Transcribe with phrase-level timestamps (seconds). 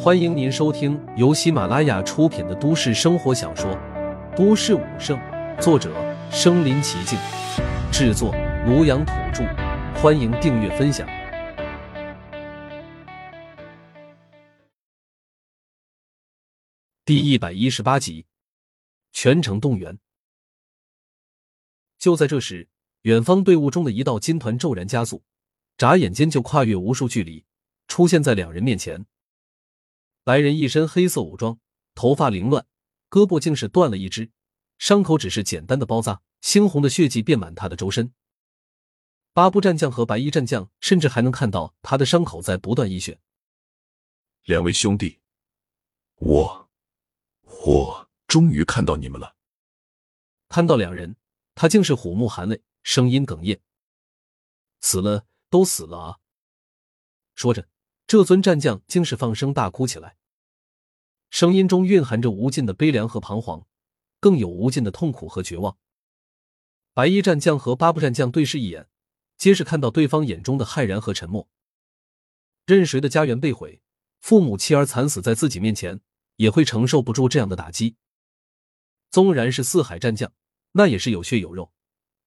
[0.00, 3.70] 欢迎您收听由喜马拉雅出品的都市生活小说
[4.36, 5.18] 《都市武圣》，
[5.60, 5.92] 作者：
[6.30, 7.18] 身临其境，
[7.92, 8.32] 制作：
[8.66, 9.44] 庐阳土著。
[10.00, 11.06] 欢迎订阅分享。
[17.04, 18.26] 第一百一十八集，
[19.12, 19.98] 全城动员。
[21.98, 22.68] 就在这时，
[23.02, 25.22] 远方队伍中的一道金团骤然加速，
[25.76, 27.44] 眨眼间就跨越无数距离，
[27.88, 29.04] 出现在两人面前。
[30.28, 31.58] 来人一身黑色武装，
[31.94, 32.66] 头发凌乱，
[33.08, 34.30] 胳膊竟是断了一只，
[34.76, 38.12] 伤口只是简单的包扎，猩红的血迹遍满他的周身。
[39.32, 43.18] 八部战将和白衣战将甚至还能看到他的伤口在不断溢血。
[44.44, 45.18] 两位兄弟，
[46.16, 46.68] 我
[47.64, 49.34] 我终于看到你们了。
[50.50, 51.16] 看到两人，
[51.54, 53.62] 他竟是虎目含泪，声音哽咽
[54.82, 56.18] ：“死了，都死了啊！”
[57.34, 57.66] 说着，
[58.06, 60.17] 这尊战将竟是放声大哭起来，
[61.30, 63.66] 声音中蕴含着无尽的悲凉和彷徨，
[64.20, 65.76] 更有无尽的痛苦和绝望。
[66.94, 68.88] 白衣战将和八部战将对视一眼。
[69.36, 71.48] 皆是看到对方眼中的骇然和沉默。
[72.66, 73.80] 任谁的家园被毁，
[74.18, 76.00] 父母妻儿惨死在自己面前，
[76.38, 77.94] 也会承受不住这样的打击。
[79.12, 80.32] 纵然是四海战将，
[80.72, 81.72] 那也是有血有肉，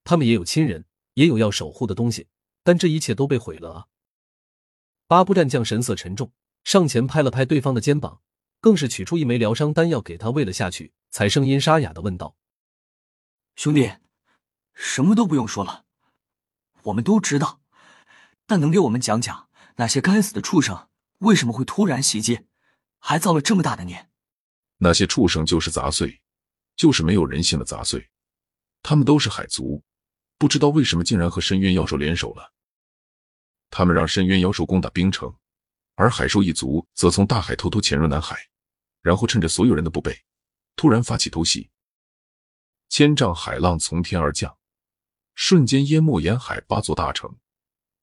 [0.05, 0.85] 他们也有亲人，
[1.16, 2.29] 也有要守护的东西，
[2.63, 3.88] 但这一切都被毁了啊！
[5.05, 6.31] 八部战将神色沉重，
[6.63, 8.22] 上前拍了拍对方的肩膀，
[8.61, 12.37] 更是取出一枚疗伤丹药给他喂了下去，才声音沙哑的问道
[13.57, 13.91] ：“兄弟，
[14.73, 15.85] 什么都不用说了。”
[16.83, 17.59] 我们都知道，
[18.45, 20.87] 但能给我们讲讲那些该死的畜生
[21.19, 22.47] 为什么会突然袭击，
[22.99, 24.09] 还造了这么大的孽？
[24.77, 26.21] 那些畜生就是杂碎，
[26.75, 28.09] 就是没有人性的杂碎。
[28.81, 29.83] 他们都是海族，
[30.39, 32.51] 不知道为什么竟然和深渊妖兽联手了。
[33.69, 35.31] 他们让深渊妖兽攻打冰城，
[35.93, 38.37] 而海兽一族则从大海偷偷潜入南海，
[39.02, 40.23] 然后趁着所有人的不备，
[40.75, 41.69] 突然发起偷袭。
[42.89, 44.57] 千丈海浪从天而降。
[45.34, 47.38] 瞬间淹没沿海八座大城，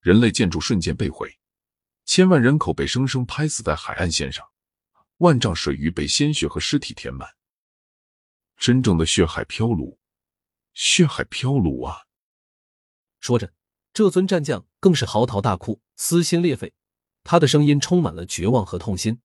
[0.00, 1.38] 人类建筑瞬间被毁，
[2.06, 4.44] 千万人口被生生拍死在海岸线上，
[5.18, 7.28] 万丈水域被鲜血和尸体填满，
[8.56, 9.98] 真正的血海飘橹，
[10.72, 12.06] 血海飘橹啊！
[13.20, 13.52] 说着，
[13.92, 16.72] 这尊战将更是嚎啕大哭，撕心裂肺，
[17.22, 19.20] 他的声音充满了绝望和痛心。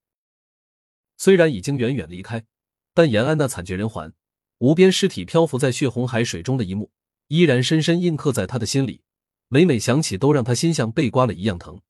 [1.16, 2.44] 虽然已经远远离开，
[2.92, 4.14] 但延安那惨绝人寰、
[4.58, 6.90] 无边尸体漂浮在血红海水中的一幕。
[7.28, 9.02] 依然深深印刻在他的心里，
[9.48, 11.80] 每每想起，都让他心像被刮了一样疼。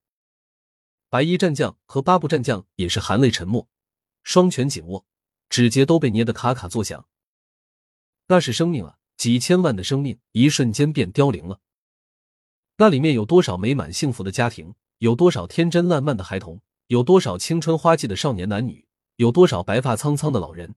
[1.11, 3.69] 白衣战将和八部战将也是含泪沉默，
[4.23, 5.05] 双拳紧握，
[5.49, 7.07] 指节都被捏得咔咔作响。
[8.29, 11.61] 那是生命啊，几千万的生命，一瞬间便凋零了。
[12.77, 14.75] 那里面有多少美满幸福的家庭？
[14.99, 16.63] 有多少天真烂漫的孩童？
[16.87, 18.87] 有多少青春花季的少年男女？
[19.17, 20.75] 有多少白发苍苍的老人？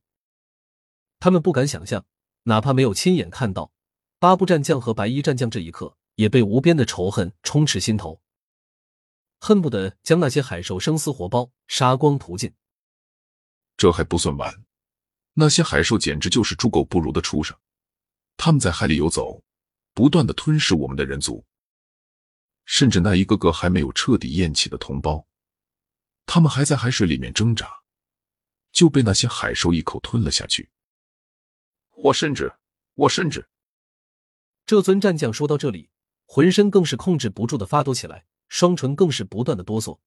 [1.19, 2.05] 他们不敢想象，
[2.43, 3.71] 哪怕没有亲眼看到。
[4.19, 8.19] 八部战将和白衣战将这一刻也被无边的仇恨充斥心头，
[9.39, 12.53] 恨不得将那些海兽生撕活剥，杀光屠尽。
[13.75, 14.63] 这还不算完，
[15.33, 17.55] 那些海兽简直就是猪狗不如的畜生，
[18.37, 19.43] 他们在海里游走，
[19.93, 21.45] 不断的吞噬我们的人族，
[22.65, 25.27] 甚至那一个个还没有彻底咽气的同胞，
[26.25, 27.71] 他们还在海水里面挣扎，
[28.77, 30.69] 就被那些海兽一口吞了下去。
[31.95, 32.53] 我甚至，
[32.93, 33.49] 我甚至。
[34.67, 35.89] 这尊战将说到这里，
[36.27, 39.97] 浑身更是控制不住的发抖起来，双唇更是不断的哆嗦。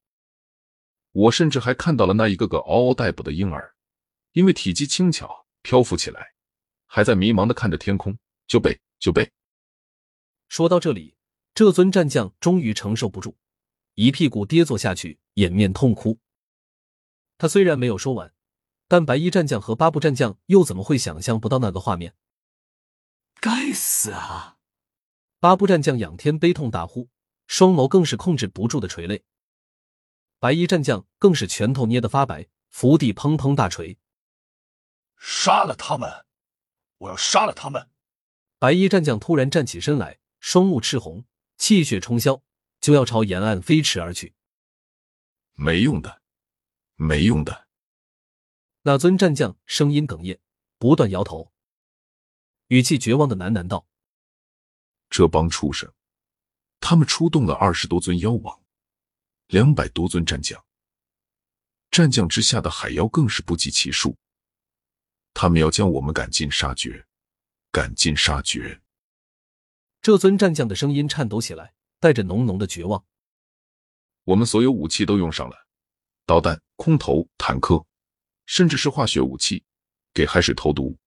[1.11, 3.75] 我甚至还看到了那一个个嗷嗷待哺的婴儿，
[4.31, 6.33] 因为体积轻巧，漂浮起来，
[6.85, 8.17] 还在迷茫的看着天空，
[8.47, 9.29] 就被就被。
[10.47, 11.17] 说到这里，
[11.53, 13.35] 这尊战将终于承受不住，
[13.95, 16.17] 一屁股跌坐下去，掩面痛哭。
[17.37, 18.33] 他虽然没有说完，
[18.91, 22.13] 但白衣战将和八部战将又怎么会想象不到那个画面？
[23.39, 24.57] 该死啊！
[25.39, 27.07] 八部战将仰天悲痛大呼，
[27.47, 29.23] 双眸更是控制不住的垂泪。
[30.39, 33.97] 白衣战将更是拳头捏得发白，伏地砰砰大锤
[35.17, 36.25] ：“杀了他们！
[36.97, 37.89] 我要杀了他们！”
[38.59, 41.23] 白衣战将突然站起身来，双目赤红，
[41.57, 42.41] 气血冲霄，
[42.81, 44.35] 就要朝沿岸飞驰而去。
[45.53, 46.21] 没用的，
[46.97, 47.69] 没用的！
[48.83, 50.39] 那尊战将声音哽咽，
[50.79, 51.51] 不断摇头。
[52.67, 53.85] 语气绝望的喃喃道
[55.09, 55.93] ：“这帮畜生，
[56.79, 58.61] 他们出动了二十多尊妖王，
[59.47, 60.63] 两百多尊战将，
[61.91, 64.17] 战将之下的海妖更是不计其数。
[65.33, 67.05] 他们要将我们赶尽杀绝，
[67.71, 68.81] 赶尽杀绝。”
[70.01, 73.05] 这尊战将的声音颤抖起来，带着浓浓的绝望。
[74.23, 75.67] 我们所有武器都用上了，
[76.25, 77.85] 导弹、空投、坦克，
[78.45, 79.63] 甚至是化学武器，
[80.13, 80.97] 给海水投毒、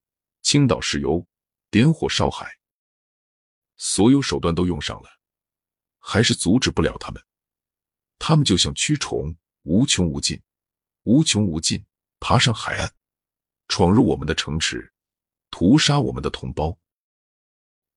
[0.43, 1.27] 倾倒石油、
[1.71, 2.59] 点火烧海，
[3.77, 5.09] 所有手段都用上了，
[5.99, 7.23] 还是阻止不了他们。
[8.19, 10.41] 他们就像蛆虫，无穷无尽，
[11.03, 11.85] 无穷无尽，
[12.21, 12.91] 爬上海岸，
[13.69, 14.93] 闯入我们的城池，
[15.51, 16.79] 屠杀我们的同胞。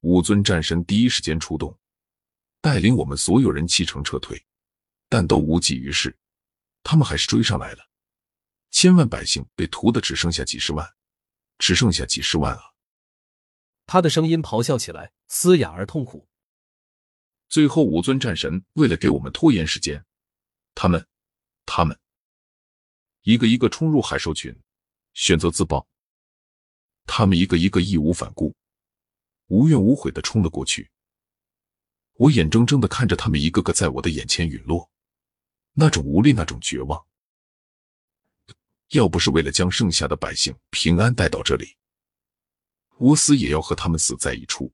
[0.02, 1.78] 五尊战神第一时间出动，
[2.62, 4.46] 带领我们所有人弃城撤退，
[5.10, 6.18] 但都无济于事。
[6.84, 7.90] 他们还是追上来了，
[8.80, 10.88] 千万百姓被屠的只剩下几十万，
[11.58, 12.62] 只剩下几十万啊！
[13.88, 16.30] 他的声音咆哮起来，嘶哑而痛苦。
[17.50, 20.06] 最后，五尊战神为了给我们拖延时间，
[20.76, 21.08] 他们，
[21.66, 22.00] 他们
[23.24, 24.56] 一个一个冲入海兽群，
[25.16, 25.88] 选择自爆。
[27.08, 28.56] 他们一个一个义无反顾、
[29.48, 30.92] 无怨无悔的冲了过去。
[32.14, 34.88] 我眼睁睁的看着他们一个个在我的眼前陨落。
[35.74, 37.04] 那种无力，那种绝望。
[38.90, 41.76] 要不是为了将剩下的百姓平安带到这里，
[42.98, 44.74] 我死也要和他们死在一处。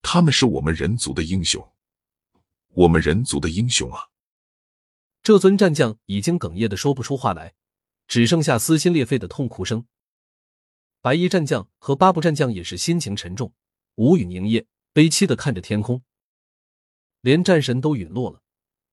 [0.00, 1.72] 他们是我们人族的英雄，
[2.70, 4.08] 我们人族的英雄啊！
[5.22, 7.54] 这尊战将已经哽咽的说不出话来，
[8.08, 9.86] 只剩下撕心裂肺的痛哭声。
[11.00, 13.52] 白衣战将和八部战将也是心情沉重，
[13.94, 16.02] 无语凝噎，悲凄的看着天空，
[17.20, 18.42] 连战神都陨落了。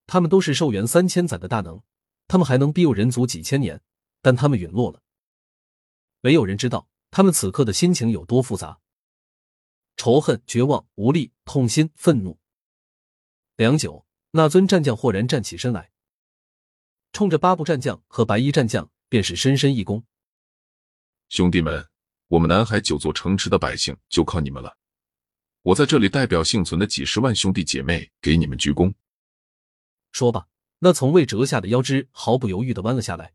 [0.06, 1.82] 他们都是寿元三千载的大能，
[2.28, 3.80] 他们还能庇佑人族几千年，
[4.22, 5.02] 但他们陨落了。
[6.20, 8.80] 没有人知道他们此刻的心情有多复杂：
[9.96, 12.38] 仇恨、绝望、无力、痛心、愤怒。
[13.56, 15.90] 良久，那尊战将豁然站起身来，
[17.12, 20.02] 冲着八部战将和白衣战将便是深深一躬
[21.28, 21.88] ：“兄弟们，
[22.28, 24.76] 我们南海九座城池的百姓就靠你们了！
[25.62, 28.94] 我在这里代表幸存的几十万兄弟姐妹给你们鞠躬。”
[30.12, 33.34] 说罢，那从未折下的腰肢毫不犹豫的弯了下来。